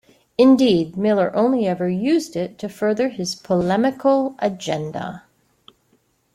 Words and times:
Indeed, 0.35 0.97
Miller 0.97 1.31
only 1.35 1.67
ever 1.67 1.87
used 1.87 2.35
it 2.35 2.57
to 2.57 2.67
further 2.67 3.09
his 3.09 3.35
polemical 3.35 4.33
agenda. 4.39 5.25